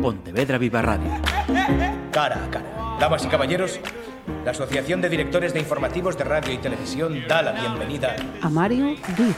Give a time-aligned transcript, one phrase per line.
[0.00, 1.10] Pontevedra Viva Radio.
[2.10, 2.96] Cara a cara.
[2.98, 3.80] Damas y caballeros,
[4.44, 8.86] la Asociación de Directores de Informativos de Radio y Televisión da la bienvenida a Mario
[8.86, 9.36] Díaz.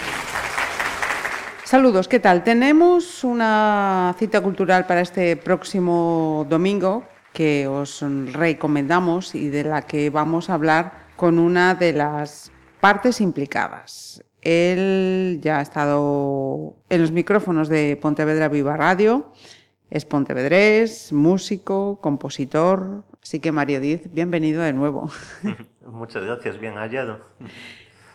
[1.64, 2.44] Saludos, ¿qué tal?
[2.44, 10.10] Tenemos una cita cultural para este próximo domingo que os recomendamos y de la que
[10.10, 14.22] vamos a hablar con una de las partes implicadas.
[14.42, 19.32] Él ya ha estado en los micrófonos de Pontevedra Viva Radio,
[19.92, 23.04] es pontevedrés, músico, compositor.
[23.22, 25.10] Así que Mario Diz, bienvenido de nuevo.
[25.86, 27.20] Muchas gracias, bien hallado.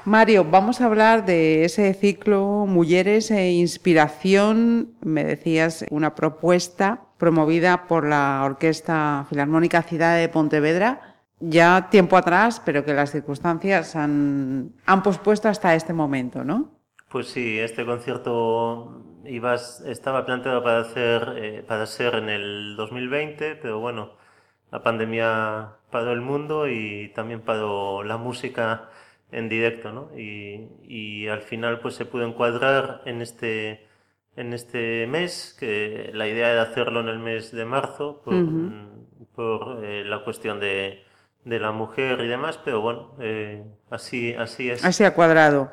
[0.03, 7.85] Mario, vamos a hablar de ese ciclo Mujeres e Inspiración, me decías, una propuesta promovida
[7.87, 14.73] por la Orquesta Filarmónica Ciudad de Pontevedra ya tiempo atrás, pero que las circunstancias han,
[14.87, 16.71] han pospuesto hasta este momento, ¿no?
[17.09, 23.55] Pues sí, este concierto ibas, estaba planteado para, hacer, eh, para ser en el 2020,
[23.55, 24.13] pero bueno,
[24.71, 28.89] la pandemia paró el mundo y también paró la música
[29.31, 30.17] en directo, ¿no?
[30.17, 33.87] Y, y al final pues se pudo encuadrar en este,
[34.35, 38.35] en este mes, que la idea era hacerlo en el mes de marzo por,
[39.35, 41.03] por eh, la cuestión de,
[41.47, 44.83] de la mujer y demás, pero bueno, eh, así, así es.
[44.83, 45.71] Así ha cuadrado.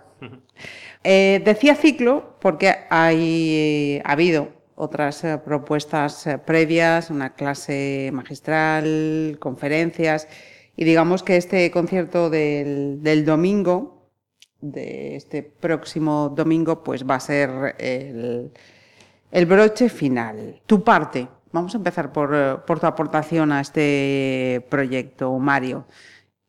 [1.02, 10.28] eh, decía ciclo porque hay, ha habido otras eh, propuestas previas, una clase magistral, conferencias,
[10.76, 14.10] y digamos que este concierto del, del domingo,
[14.60, 18.52] de este próximo domingo, pues va a ser el,
[19.30, 20.62] el broche final.
[20.66, 25.84] Tu parte, Vamos a empezar por, eh, por, tu aportación a este proyecto, Mario.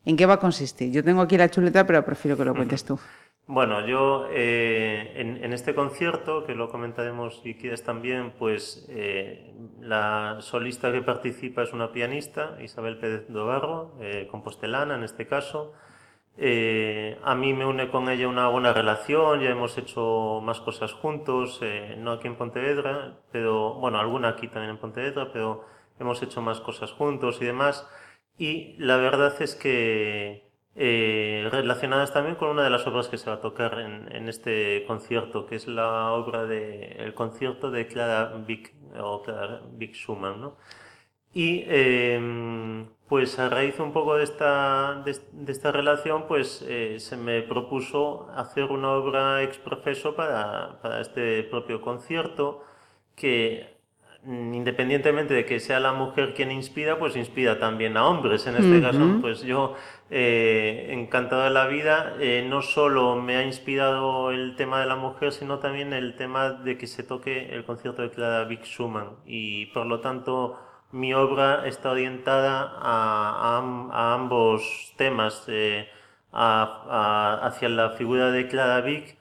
[0.04, 0.90] ¿En qué va a consistir?
[0.90, 2.98] Yo tengo aquí la chuleta, pero prefiero que lo cuentes tú.
[3.46, 9.54] Bueno, yo eh, en, en, este concierto, que lo comentaremos si quieres también, pues eh,
[9.80, 15.72] la solista que participa es una pianista, Isabel Pérez Dobarro, eh, compostelana en este caso,
[16.38, 20.92] eh, a mí me une con ella una buena relación, ya hemos hecho más cosas
[20.92, 25.64] juntos, eh, no aquí en Pontevedra, pero bueno, alguna aquí también en Pontevedra, pero
[25.98, 27.88] hemos hecho más cosas juntos y demás.
[28.38, 33.30] Y la verdad es que eh, relacionadas también con una de las obras que se
[33.30, 37.86] va a tocar en, en este concierto, que es la obra de el concierto de
[37.86, 40.56] Clara Vick o Clara Vick Schumann, ¿no?
[41.36, 46.96] Y eh, pues a raíz un poco de esta, de, de esta relación, pues eh,
[46.98, 52.64] se me propuso hacer una obra ex profeso para, para este propio concierto,
[53.14, 53.76] que
[54.22, 58.46] mm, independientemente de que sea la mujer quien inspira, pues inspira también a hombres.
[58.46, 58.82] En este uh -huh.
[58.82, 59.74] caso, pues yo,
[60.08, 64.96] eh, encantado de la vida, eh, no solo me ha inspirado el tema de la
[64.96, 69.10] mujer, sino también el tema de que se toque el concierto de Clara Vick Schumann.
[69.26, 70.58] Y por lo tanto,
[70.96, 75.86] mi obra está orientada a, a, a ambos temas, eh,
[76.32, 79.16] a, hacia la figura de Clara Vick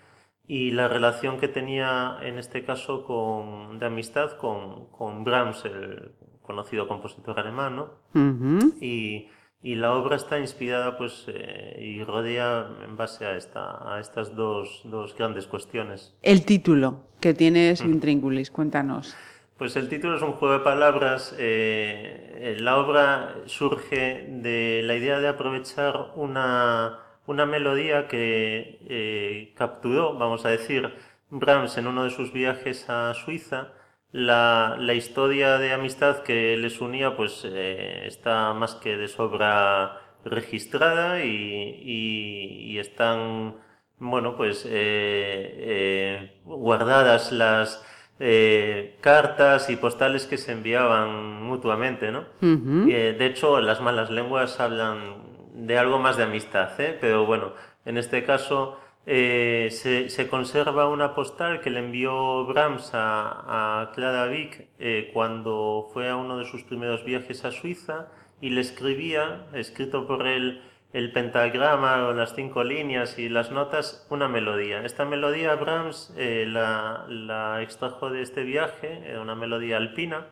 [0.47, 6.11] y la relación que tenía en este caso con, de amistad con, con Brahms, el
[6.41, 7.83] conocido compositor alemán, ¿no?
[8.13, 8.73] Uh -huh.
[8.81, 9.27] y,
[9.61, 14.35] y, la obra está inspirada pues, eh, y rodea en base a, esta, a estas
[14.35, 16.15] dos, dos grandes cuestiones.
[16.21, 19.15] El título que tiene Svintríngulis, cuéntanos.
[19.57, 21.33] Pues el título es un juego de palabras.
[21.39, 30.17] Eh, la obra surge de la idea de aprovechar una, una melodía que eh, capturó,
[30.17, 30.93] vamos a decir,
[31.29, 33.69] Brahms en uno de sus viajes a Suiza.
[34.11, 40.01] La, la historia de amistad que les unía pues eh, está más que de sobra
[40.25, 43.55] registrada y, y, y están
[43.99, 47.85] bueno pues eh, guardadas las
[48.19, 52.19] eh, cartas y postales que se enviaban mutuamente, ¿no?
[52.41, 52.91] Uh -huh.
[52.91, 56.97] eh, de hecho, las malas lenguas hablan de algo más de amistad, ¿eh?
[56.99, 57.53] Pero bueno,
[57.85, 63.91] en este caso eh, se, se, conserva una postal que le envió Brahms a, a
[63.91, 68.07] Clara Vick eh, cuando fue a uno de sus primeros viajes a Suiza
[68.41, 70.61] y le escribía, escrito por él,
[70.95, 74.85] el pentagrama o las cinco líneas y las notas una melodía.
[74.85, 80.27] Esta melodía Brahms eh, la, la, extrajo de este viaje, una melodía alpina,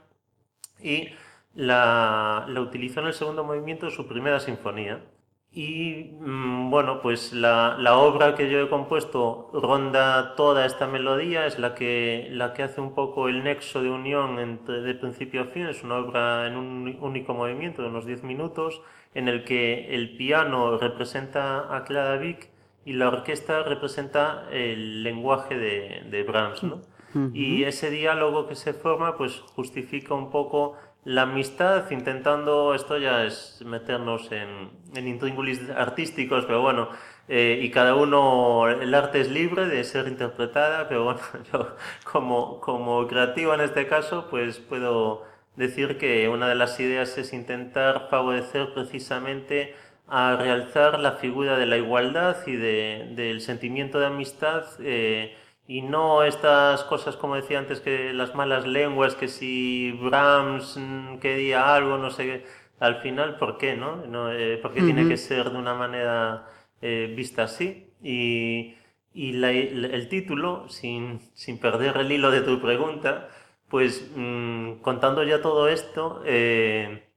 [0.81, 1.09] y
[1.53, 5.03] la, la, utilizó en el segundo movimiento de su primera sinfonía.
[5.55, 11.45] Y mmm, bueno, pues la, la, obra que yo he compuesto ronda toda esta melodía,
[11.45, 15.41] es la que, la que hace un poco el nexo de unión entre, de principio
[15.41, 18.81] a fin, es una obra en un único movimiento de unos 10 minutos,
[19.13, 22.49] en el que el piano representa a Clara Vick
[22.83, 26.81] y la orquesta representa el lenguaje de, de Brahms, ¿no?
[27.31, 33.25] Y ese diálogo que se forma, pues justifica un poco la amistad, intentando, esto ya
[33.25, 36.89] es meternos en, en intríngulis artísticos, pero bueno,
[37.27, 41.19] eh, y cada uno, el arte es libre de ser interpretada, pero bueno,
[41.53, 47.17] yo como, como creativo en este caso, pues puedo decir que una de las ideas
[47.17, 49.75] es intentar favorecer precisamente
[50.07, 55.35] a realzar la figura de la igualdad y de, del sentimiento de amistad eh,
[55.73, 61.17] y no estas cosas como decía antes que las malas lenguas que si Brahms mm,
[61.17, 62.45] quería algo no sé
[62.79, 66.47] al final por qué no, no eh, porque tiene que ser de una manera
[66.81, 67.87] eh, vista así.
[68.03, 68.75] Y,
[69.13, 73.29] y el título sin, sin perder el hilo de tu pregunta
[73.67, 77.07] pues mm, contando ya todo esto, eh,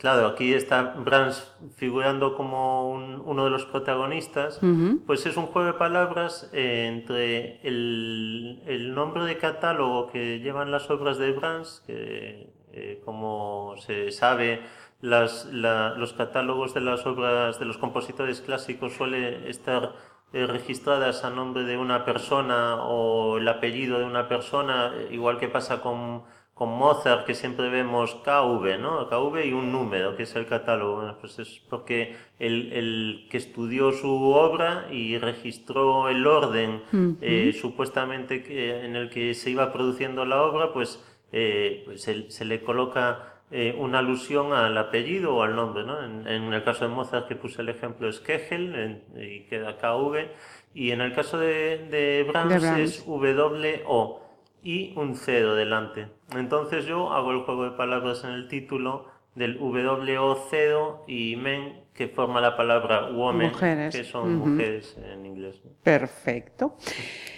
[0.00, 4.58] claro, aquí está Brans figurando como uno de los protagonistas,
[5.06, 10.90] pues es un juego de palabras eh, entre el, nombre de catálogo que llevan las
[10.90, 14.62] obras de Brans, que eh, como se sabe,
[15.02, 19.94] los catálogos de las obras de los compositores clásicos suele estar
[20.32, 25.38] eh, registradas a nombre de una persona o el apellido de una persona, eh, igual
[25.38, 26.22] que pasa con,
[26.60, 29.08] con Mozart, que siempre vemos KV, ¿no?
[29.08, 31.16] KV y un número, que es el catálogo.
[31.18, 36.82] pues es porque el, el, que estudió su obra y registró el orden
[37.22, 42.44] eh, supuestamente que, en el que se iba produciendo la obra, pues, pues se, se
[42.44, 45.84] le coloca eh, una alusión al apellido o al nombre.
[45.84, 46.04] ¿no?
[46.04, 50.28] En, el caso de Mozart, que puse el ejemplo, es Kegel y queda KV.
[50.74, 54.29] Y en el caso de, de, Brahms, es W-O
[54.62, 56.08] y un cero delante.
[56.36, 62.08] Entonces yo hago el juego de palabras en el título del W-O-0 y men, que
[62.08, 63.52] forma la palabra woman,
[63.90, 65.60] que son mujeres en inglés.
[65.82, 66.76] Perfecto.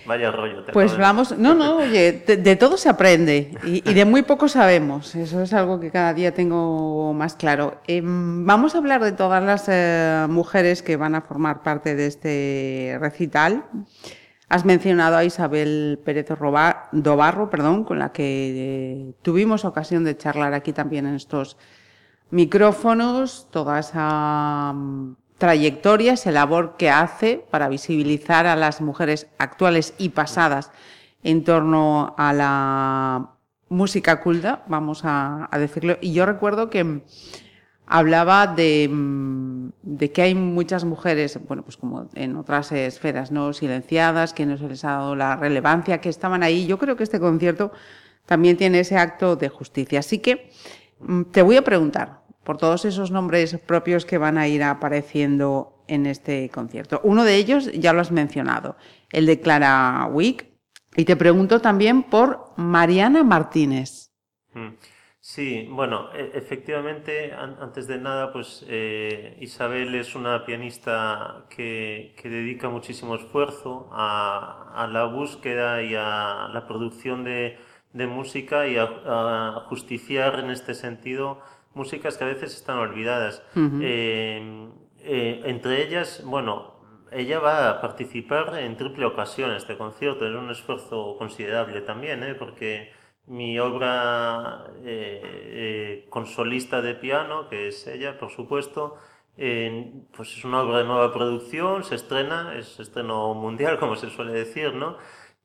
[0.06, 0.64] Vaya rollo.
[0.72, 5.14] pues vamos, no, no, oye, de, todo se aprende y, de muy poco sabemos.
[5.14, 7.80] Eso es algo que cada día tengo más claro.
[7.86, 12.06] Em, vamos a hablar de todas las eh, mujeres que van a formar parte de
[12.06, 13.64] este recital.
[14.52, 20.52] Has mencionado a Isabel Pérez Dobarro, perdón, con la que eh, tuvimos ocasión de charlar
[20.52, 21.56] aquí también en estos
[22.28, 29.94] micrófonos, toda esa mm, trayectoria, esa labor que hace para visibilizar a las mujeres actuales
[29.96, 30.70] y pasadas
[31.22, 33.30] en torno a la
[33.70, 35.96] música culta, vamos a, decirlo.
[36.02, 37.00] Y yo recuerdo que
[37.86, 39.51] hablaba de, mm,
[39.82, 43.52] de, que hay muchas mujeres, bueno, pues como en otras esferas, ¿no?
[43.52, 46.66] Silenciadas, que no se les ha dado la relevancia, que estaban ahí.
[46.66, 47.72] Yo creo que este concierto
[48.26, 50.00] también tiene ese acto de justicia.
[50.00, 50.50] Así que
[51.00, 55.84] mm, te voy a preguntar, por todos esos nombres propios que van a ir apareciendo
[55.86, 57.00] en este concierto.
[57.04, 58.76] Uno de ellos ya lo has mencionado,
[59.10, 60.50] el de Clara Wick.
[60.94, 64.10] Y te pregunto también por Mariana Martínez.
[64.52, 64.68] Mm.
[65.34, 72.68] Sí, bueno, e, efectivamente, antes de nada, pues eh, Isabel es una pianista que, dedica
[72.68, 77.56] muchísimo esfuerzo a, la búsqueda y a la producción de,
[77.94, 81.40] música y a justiciar en este sentido
[81.72, 83.42] músicas que a veces están olvidadas.
[83.56, 84.68] Eh,
[85.00, 86.74] eh, entre ellas, bueno,
[87.10, 92.34] ella va a participar en triple ocasión este concierto, es un esfuerzo considerable también, ¿eh?
[92.34, 94.66] porque mi obra
[96.10, 98.96] con solista de piano, que es ella, por supuesto,
[99.36, 104.32] pues es una obra de nueva producción, se estrena, es estreno mundial, como se suele
[104.32, 104.96] decir, ¿no?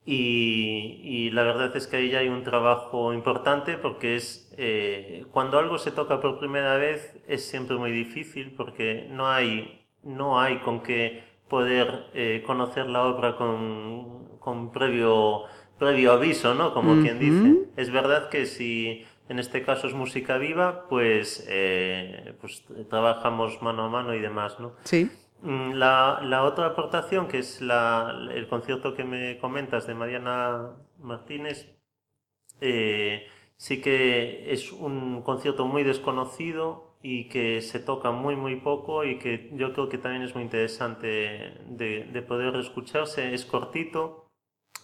[0.10, 5.60] Y, la verdad es que ahí ya hay un trabajo importante porque es eh, cuando
[5.60, 10.60] algo se toca por primera vez es siempre muy difícil porque no hay, no hay
[10.60, 15.44] con qué poder eh, conocer la obra con, con, previo,
[15.78, 16.74] previo aviso, ¿no?
[16.74, 17.70] Como quien dice.
[17.76, 23.86] Es verdad que si en este caso es música viva, pues, eh, pues trabajamos mano
[23.86, 24.74] a mano y demás, ¿no?
[24.84, 25.10] Sí.
[25.42, 30.72] Mm, la, la, otra aportación, que es la, el concierto que me comentas de Mariana
[31.00, 31.76] Martínez,
[32.62, 39.04] eh, sí que es un concierto muy desconocido y que se toca muy muy poco
[39.04, 43.34] y que yo creo que también es muy interesante de, de poder escucharse.
[43.34, 44.27] Es cortito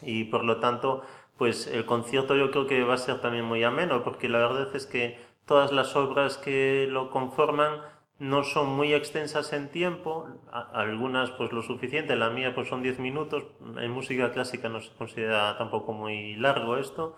[0.05, 1.03] y por lo tanto,
[1.38, 4.75] pues el concierto yo creo que va a ser también muy ameno porque la verdad
[4.75, 7.81] es que todas las obras que lo conforman
[8.19, 13.00] no son muy extensas en tiempo, algunas pues lo suficiente, la mía pues son 10
[13.00, 13.43] minutos,
[13.77, 17.17] en música clásica no se considera tampoco muy largo esto,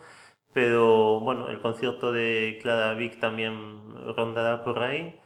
[0.54, 5.20] pero bueno, el concierto de Clara Vic también rondará por ahí,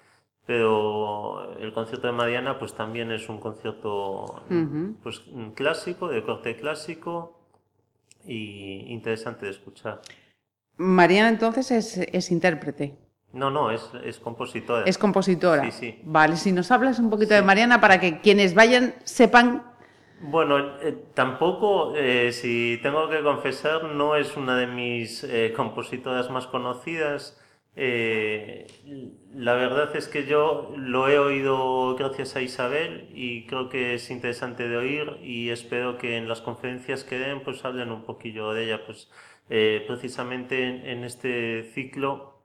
[0.45, 4.41] pero el concierto de Mariana pues también es un concierto
[5.03, 5.23] pues
[5.55, 7.38] clásico, de corte clásico,
[8.29, 10.01] y interesante de escuchar.
[10.77, 12.95] Mariana entonces es, es intérprete.
[13.33, 14.83] No, no, es, es, compositora.
[14.85, 15.63] Es compositora.
[15.65, 15.99] Sí, sí.
[16.03, 19.63] Vale, si nos hablas un poquito de Mariana para que quienes vayan sepan.
[20.21, 26.29] Bueno, eh, tampoco, eh, si tengo que confesar, no es una de mis eh, compositoras
[26.29, 27.38] más conocidas.
[27.81, 28.67] Eh,
[29.33, 34.11] la verdad es que yo lo he oído gracias a Isabel y creo que es
[34.11, 38.51] interesante de oír y espero que en las conferencias que den pues hablen un poquillo
[38.51, 38.85] de ella.
[38.85, 39.09] Pues
[39.49, 42.41] eh, precisamente en, este ciclo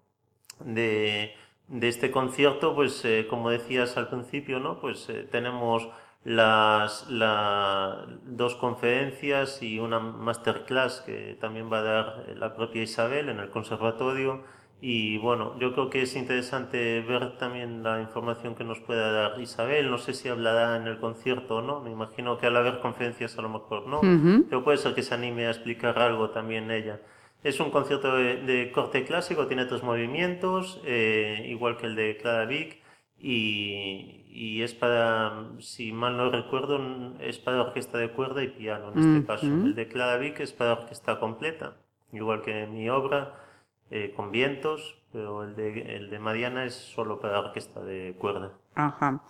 [0.61, 1.35] de,
[1.67, 4.79] de este concierto, pues eh, como decías al principio, ¿no?
[4.81, 5.88] Pues tenemos
[6.23, 13.31] las, las, dos conferencias y una masterclass que también va a dar la propia Isabel
[13.31, 14.45] en el conservatorio
[14.81, 19.40] y bueno, yo creo que es interesante ver también la información que nos pueda dar
[19.40, 19.90] Isabel.
[19.90, 21.81] No sé si hablará en el concierto o no.
[21.81, 24.00] Me imagino que al haber conferencias a lo mejor no.
[24.00, 24.45] Uh -huh.
[24.49, 27.00] Pero puede ser que se anime a explicar algo también ella.
[27.43, 32.16] Es un concierto de, de corte clásico, tiene tres movimientos, eh, igual que el de
[32.16, 32.83] Clara Vick.
[33.19, 36.78] Y, y, es para, si mal no recuerdo,
[37.21, 39.26] es para orquesta de cuerda y piano en este uh -huh.
[39.26, 39.47] caso.
[39.47, 41.76] El de Clara Vick es para orquesta completa,
[42.12, 43.44] igual que mi obra
[43.91, 48.53] eh, con vientos, pero el de, el de Mariana es solo para orquesta de cuerda.
[48.75, 49.23] Ajá.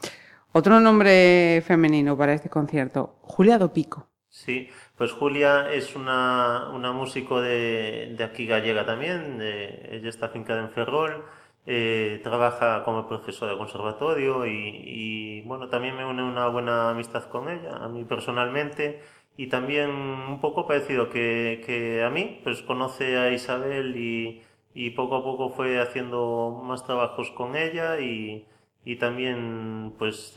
[0.52, 4.06] Otro nombre femenino para este concierto, Julia Dopico.
[4.28, 10.28] Sí, pues Julia es una, una músico de, de, aquí gallega también, de, ella está
[10.28, 11.24] fincada en Ferrol,
[11.66, 14.52] eh, trabaja como profesora de conservatorio y,
[14.84, 19.02] y, bueno, también me une una buena amistad con ella, a mí personalmente,
[19.36, 24.42] y también un poco parecido que, que a mí, pues conoce a Isabel y,
[24.74, 28.46] y poco a poco fue haciendo más trabajos con ella y,
[28.84, 30.34] y también pues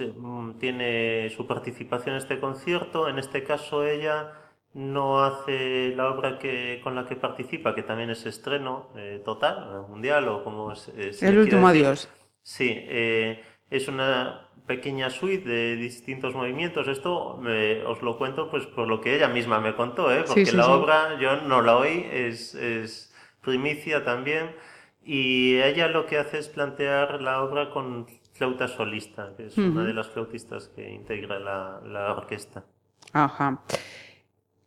[0.60, 3.08] tiene su participación en este concierto.
[3.08, 4.34] En este caso ella
[4.74, 9.86] no hace la obra que, con la que participa, que también es estreno eh, total,
[9.90, 10.88] mundial o como es...
[10.90, 12.10] es El último adiós.
[12.44, 16.88] Sí, eh, es una pequeña suite de distintos movimientos.
[16.88, 20.24] Esto me, os lo cuento pues por lo que ella misma me contó, ¿eh?
[20.26, 20.72] porque sí, sí, la sí.
[20.72, 24.56] obra yo no la oí, es, es primicia también.
[25.04, 29.62] Y ella lo que hace es plantear la obra con flauta solista, que es uh
[29.62, 29.72] -huh.
[29.72, 32.66] una de las flautistas que integra la, la orquesta.
[33.14, 33.62] Ajá.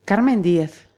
[0.06, 0.88] Carmen Díez.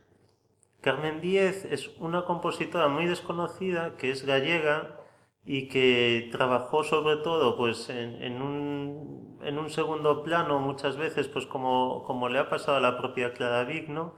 [0.81, 5.02] Carmen Díez es una compositora muy desconocida que es gallega
[5.45, 11.29] y que trabajó sobre todo pues en, en, un, en un segundo plano muchas veces
[11.29, 14.15] pues como, como le ha pasado a la propia Clara Vick, ¿no?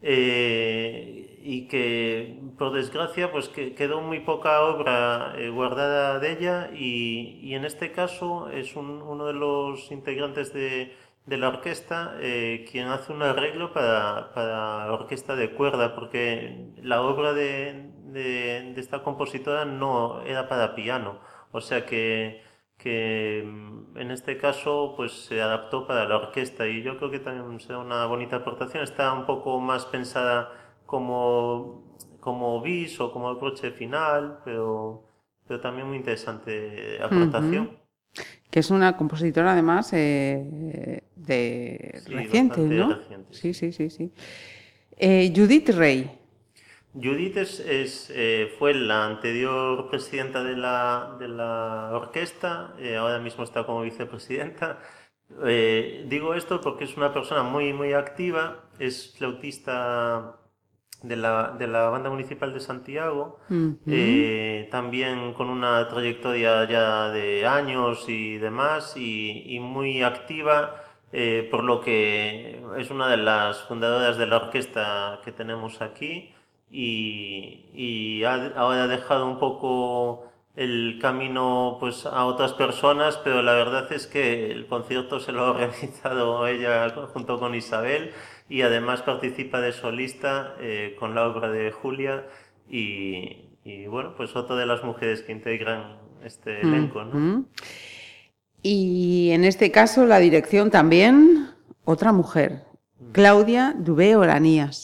[0.00, 6.70] Eh, y que por desgracia pues que quedó muy poca obra eh, guardada de ella
[6.72, 10.94] y, y, en este caso es un, uno de los integrantes de,
[11.26, 17.02] de la orquesta eh, quien hace un arreglo para, para orquesta de cuerda porque la
[17.02, 21.18] obra de, de, de esta compositora no era para piano
[21.52, 22.42] o sea que
[22.78, 27.18] que mm, en este caso pues se adaptó para la orquesta y yo creo que
[27.18, 28.84] también será una bonita aportación.
[28.84, 30.50] Está un poco más pensada
[30.86, 31.82] como,
[32.20, 35.02] como bis o como broche final, pero,
[35.46, 37.66] pero también muy interesante aportación.
[37.66, 38.24] Uh -huh.
[38.50, 42.94] Que es una compositora además eh, de sí, reciente, ¿no?
[42.94, 43.34] Reciente.
[43.34, 44.12] Sí, sí, sí, sí.
[44.96, 46.17] Eh, Judith Rey.
[47.00, 53.18] Judith es, es, eh, fue la anterior presidenta de la, de la orquesta, eh, ahora
[53.18, 54.80] mismo está como vicepresidenta.
[55.44, 60.36] Eh, digo esto porque es una persona muy, muy activa, es flautista
[61.02, 64.68] de la, de la banda municipal de Santiago, uh -huh.
[64.70, 70.84] también con una trayectoria ya de años y demás, y, y muy activa.
[71.50, 76.34] por lo que es una de las fundadoras de la orquesta que tenemos aquí
[76.70, 83.42] y, y ha, ahora ha dejado un poco el camino pues a otras personas, pero
[83.42, 88.10] la verdad es que el concierto se lo ha organizado ella junto con Isabel
[88.48, 92.26] y además participa de solista eh, con la obra de Julia
[92.68, 97.04] y, y, bueno, pues otra de las mujeres que integran este elenco.
[97.04, 97.14] ¿no?
[97.14, 97.46] Mm -hmm.
[98.62, 101.50] Y en este caso la dirección también,
[101.84, 102.64] otra mujer,
[102.98, 103.12] mm.
[103.12, 104.76] Claudia Dubé Oranías.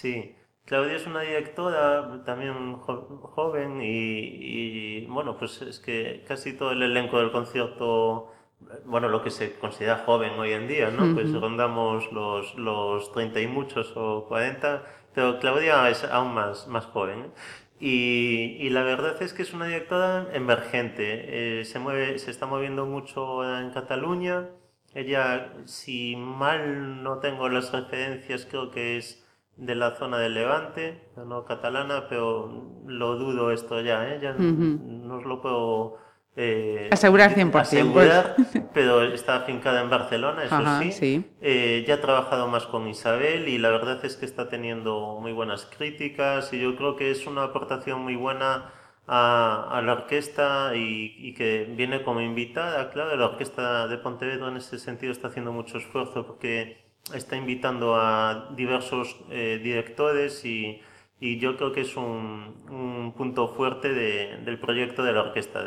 [0.00, 0.34] Sí.
[0.66, 3.86] Claudia es una directora también jo joven y,
[5.02, 8.32] y, bueno, pues es que casi todo el elenco del concierto,
[8.86, 11.04] bueno, lo que se considera joven hoy en día, ¿no?
[11.04, 11.14] Uh -huh.
[11.14, 16.86] Pues rondamos los, los 30 y muchos o 40, pero Claudia es aún más, más
[16.86, 17.20] joven.
[17.24, 17.30] ¿eh?
[17.80, 22.46] Y, y, la verdad es que es una directora emergente, eh, se, mueve, se está
[22.46, 24.48] moviendo mucho en Cataluña.
[24.94, 29.23] Ella, si mal no tengo las referencias, creo que es
[29.56, 34.18] de la zona del Levante, no catalana, pero lo dudo esto ya, ¿eh?
[34.20, 35.98] ya no os lo puedo
[36.36, 37.50] eh, asegurar 100%.
[37.52, 37.68] Pues.
[37.68, 38.36] Asegurar,
[38.74, 41.24] pero está afincada en Barcelona, eso sí.
[41.40, 45.32] Eh, ya ha trabajado más con Isabel y la verdad es que está teniendo muy
[45.32, 48.72] buenas críticas y yo creo que es una aportación muy buena
[49.06, 54.78] a, la orquesta y, que viene como invitada, claro, la orquesta de Pontevedra en ese
[54.78, 60.80] sentido está haciendo mucho esfuerzo porque está invitando a diversos eh, directores y
[61.24, 65.64] y yo creo que es un, punto fuerte del proyecto de la orquesta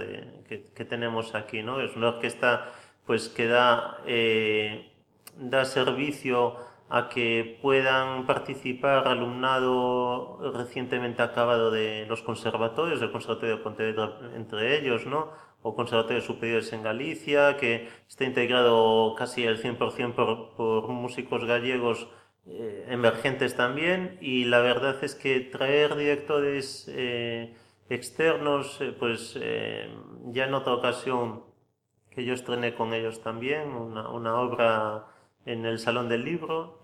[0.48, 1.82] que, tenemos aquí, ¿no?
[1.82, 2.72] Es una orquesta
[3.06, 4.92] pues que da, eh,
[5.36, 6.58] da servicio
[6.90, 14.78] a que puedan participar alumnado recientemente acabado de los conservatorios, del Conservatorio de Pontevedra entre
[14.78, 15.32] ellos, ¿no?
[15.62, 22.08] O conservatorios superiores en Galicia, que está integrado casi al 100% por, por músicos gallegos
[22.50, 27.54] eh, emergentes también y la verdad es que traer directores eh,
[27.90, 29.38] externos, eh, pues
[30.28, 31.44] ya en otra ocasión
[32.10, 35.08] que yo estrené con ellos también, una, una obra
[35.46, 36.82] en el Salón del Libro,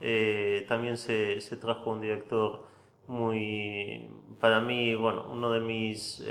[0.68, 2.66] también se, se, trajo un director
[3.08, 6.24] muy, para mí, bueno, uno de mis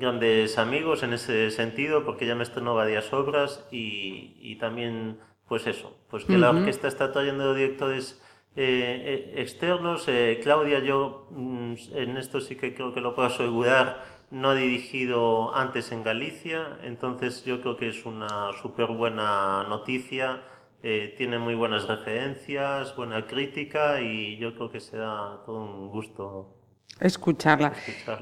[0.00, 5.18] grandes amigos en ese sentido, porque ya me estrenó varias obras y, y también
[5.50, 8.22] pues eso, pues que la orquesta está trayendo directores
[8.54, 10.04] eh, eh, externos.
[10.06, 14.54] Eh, Claudia, yo mm, en esto sí que creo que lo puedo asegurar, no ha
[14.54, 20.42] dirigido antes en Galicia, entonces yo creo que es una súper buena noticia.
[20.82, 26.59] tiene muy buenas referencias, buena crítica y yo creo que será todo un gusto
[26.98, 27.72] Escucharla.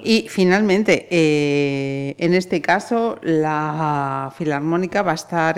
[0.05, 5.57] Y finalmente, en este caso, la Filarmónica va a estar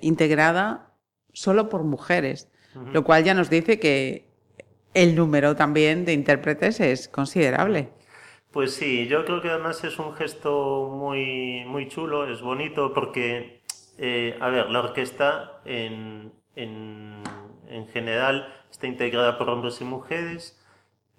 [0.00, 0.92] integrada
[1.32, 2.48] solo por mujeres,
[2.92, 4.28] lo cual ya nos dice que
[4.94, 7.90] el número también de intérpretes es considerable.
[8.52, 13.62] Pues sí, yo creo que además es un gesto muy, muy chulo, es bonito porque,
[13.98, 17.20] eh, a ver, la orquesta en, en,
[17.68, 20.63] en general está integrada por hombres y mujeres,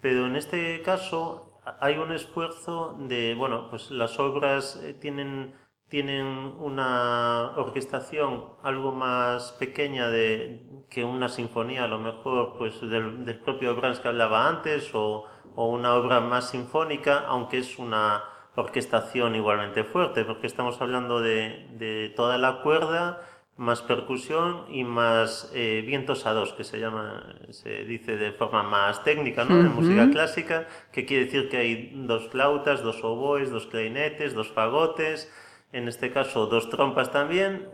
[0.06, 5.56] pero en este caso hay un esfuerzo de, bueno, pues las obras eh, tienen
[5.90, 6.28] tienen
[6.60, 13.76] una orquestación algo más pequeña de, que una sinfonía, a lo mejor pues del, propio
[13.76, 20.24] Brahms que hablaba antes, o, una obra más sinfónica, aunque es una orquestación igualmente fuerte,
[20.24, 23.22] porque estamos hablando de toda la cuerda,
[23.58, 28.64] más percusión y más eh, vientos a dos, que se llama, se dice de forma
[28.64, 29.60] más técnica, ¿no?
[29.60, 34.52] En música clásica, que quiere decir que hay dos flautas, dos oboes, dos clarinetes, dos
[34.52, 35.32] fagotes,
[35.72, 37.68] en este caso dos trompas también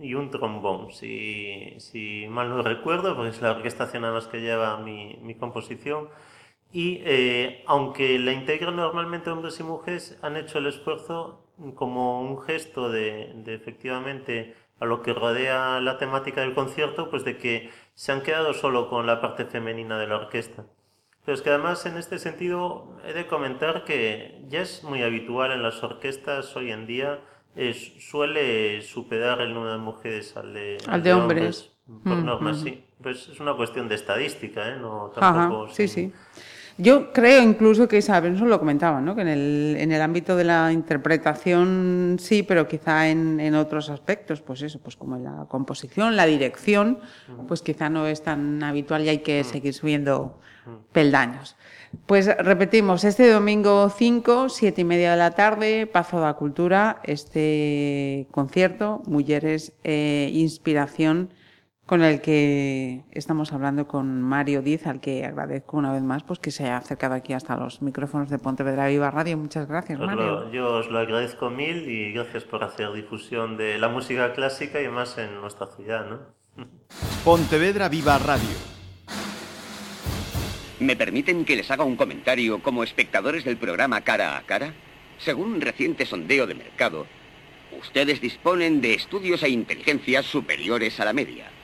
[0.00, 4.76] y un trombón, si, si, mal no recuerdo, porque es la orquestación además que lleva
[4.78, 6.08] mi, mi composición.
[6.72, 11.44] Y eh, aunque la integran normalmente hombres y mujeres, han hecho el esfuerzo
[11.76, 17.24] como un gesto de, de, efectivamente a lo que rodea la temática del concierto, pues
[17.24, 20.64] de que se han quedado solo con la parte femenina de la orquesta.
[21.24, 25.52] Pero es que además en este sentido he de comentar que ya es muy habitual
[25.52, 27.20] en las orquestas hoy en día
[27.98, 31.70] suele superar el número de mujeres al de, al de, hombres.
[31.86, 32.54] Por mm, norma, mm.
[32.54, 32.84] sí.
[33.02, 34.76] Pues es una cuestión de estadística, ¿eh?
[34.76, 36.12] No, tampoco, sí, sí.
[36.76, 39.14] Yo creo incluso que Isabel lo comentaba, ¿no?
[39.14, 43.90] que en el, en el ámbito de la interpretación sí, pero quizá en, en, otros
[43.90, 46.98] aspectos, pues eso, pues como en la composición, la dirección,
[47.46, 50.40] pues quizá no es tan habitual y hay que seguir subiendo
[50.92, 51.56] peldaños.
[52.06, 58.26] Pues repetimos, este domingo 5, siete y media de la tarde, Pazo da Cultura, este
[58.30, 61.30] concierto, Mujeres eh, Inspiración,
[61.86, 66.38] con el que estamos hablando con Mario Diz, al que agradezco una vez más pues
[66.38, 69.36] que se haya acercado aquí hasta los micrófonos de Pontevedra Viva Radio.
[69.36, 70.50] Muchas gracias, Mario.
[70.50, 74.88] yo os lo agradezco mil y gracias por hacer difusión de la música clásica y
[74.88, 76.20] más en nuestra ciudad, ¿no?
[77.24, 78.74] Pontevedra Viva Radio
[80.80, 84.74] ¿Me permiten que les haga un comentario como espectadores del programa Cara a Cara?
[85.18, 87.06] Según un reciente sondeo de mercado,
[87.80, 91.53] ustedes disponen de estudios e inteligencias superiores a la media.